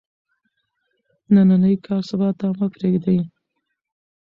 نننی 1.33 1.75
کار 1.85 2.01
سبا 2.09 2.29
ته 2.39 2.47
مه 2.57 2.67
پریږدئ. 2.75 3.19